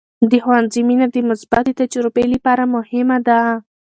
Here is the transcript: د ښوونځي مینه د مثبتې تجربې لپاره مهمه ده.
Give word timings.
د 0.31 0.33
ښوونځي 0.43 0.81
مینه 0.89 1.07
د 1.11 1.15
مثبتې 1.29 1.71
تجربې 1.81 2.25
لپاره 2.33 2.63
مهمه 2.75 3.17
ده. 3.27 3.39